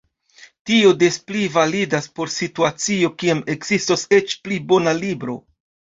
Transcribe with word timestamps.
Tio 0.69 0.93
des 1.01 1.17
pli 1.27 1.43
validas 1.57 2.09
por 2.21 2.33
situacio 2.37 3.11
kiam 3.25 3.45
ekzistos 3.57 4.07
eĉ 4.21 4.35
pli 4.47 4.59
bona 4.73 4.99
libro. 5.03 5.37